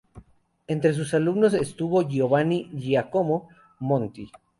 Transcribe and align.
Entre 0.67 0.95
sus 0.95 1.13
alumnos 1.13 1.53
estuvo 1.53 2.01
Giovanni 2.07 2.71
Giacomo 2.75 3.49
Monti. 3.77 4.31